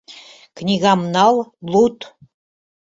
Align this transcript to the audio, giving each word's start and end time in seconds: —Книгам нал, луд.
—Книгам 0.57 1.01
нал, 1.13 1.35
луд. 1.71 1.97